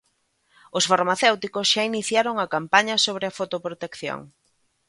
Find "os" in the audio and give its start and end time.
0.77-0.87